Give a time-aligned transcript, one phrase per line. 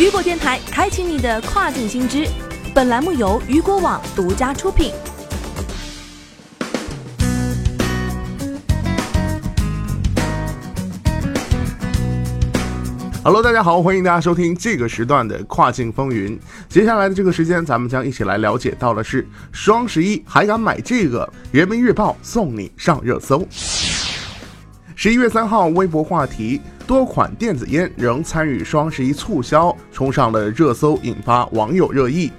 [0.00, 2.26] 雨果电台开启你的跨境新知。
[2.74, 4.94] 本栏目由雨果网独家出品。
[13.22, 16.40] Hello，大家好，欢迎大家收听这个时段的跨境风云。
[16.70, 21.30] 接下来的这个时间，咱们将一起来了解到的是双十一还敢买这个？
[21.52, 23.46] 人民日报送你上热搜。
[25.02, 32.30] 十一月三号，微博话题多款电子烟仍参与双十一促销，冲上了热搜，引发网友热议。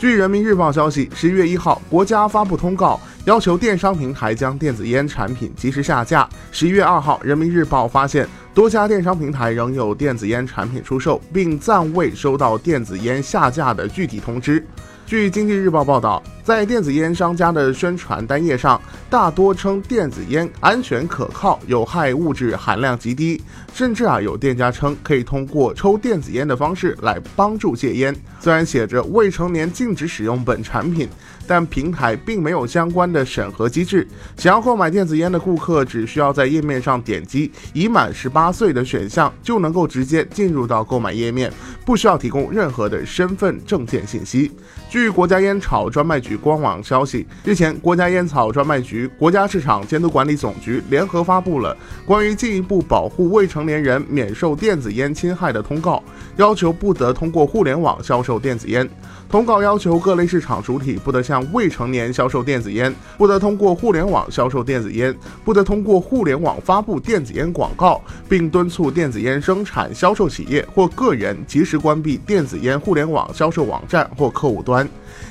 [0.00, 6.28] 据人民日报消息，十一月一号，国家发布通告，要求电商平台将电子烟产品及时下架。
[6.50, 14.66] 十一月二号，人民日报发现多家电商平台仍有电子烟产品出售，并暂未收到电子烟下架的具体通知。
[15.08, 28.14] 据经济日报报道，在电子烟商家的宣传单页上，大多称电子烟安全可靠，有害物质含量极低，甚至啊有店家称可以通过抽电子烟的方式来帮助戒烟。
[28.38, 31.08] 虽然写着未成年禁止使用本产品，
[31.46, 34.06] 但平台并没有相关的审核机制。
[34.36, 41.50] 想要购买电子烟的顾客，只需要在页面上点击已满十八岁的选项，就能够直接进入到购买页面，
[41.86, 44.52] 不需要提供任何的身份证件信息。
[44.90, 56.02] 据据国家烟草专卖局官网消息，日前，国家烟草专卖局、国家市场监督管理总局联合发布了关于进一步保护未成年人免受电子烟侵害的通告，
[56.36, 58.90] 要求不得通过互联网销售电子烟。
[59.30, 74.87] 通告要求各类市场主体不得向未成年销售电子烟，不得通过互联网销售电子烟，不得通过互联网发布电子烟广告，并敦促电子烟生产销售企业或个人及时关闭电子烟互联网销售网站或客户端。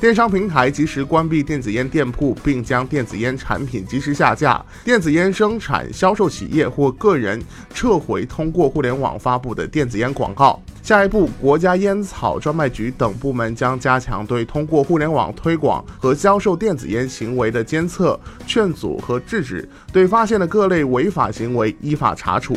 [0.00, 4.64] 电商平台及时关闭电子烟店铺，并将电子烟产品及时下架。
[4.82, 7.42] 电子烟生产销售企业或个人
[7.74, 10.60] 撤回通过互联网发布的电子烟广告。
[10.82, 22.56] 下一步，国家烟草专卖局等部门将加强对通过互联网推广和销售电子烟行为的监测、劝阻和制止，对发现的各类违法行为依法查处。